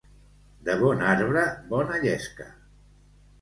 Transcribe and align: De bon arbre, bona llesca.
De 0.69 0.77
bon 0.79 1.03
arbre, 1.09 1.43
bona 1.75 2.01
llesca. 2.07 2.49